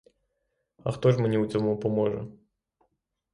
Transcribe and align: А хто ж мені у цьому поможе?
А 0.83 0.91
хто 0.91 1.11
ж 1.11 1.17
мені 1.17 1.37
у 1.37 1.45
цьому 1.47 1.77
поможе? 1.79 2.25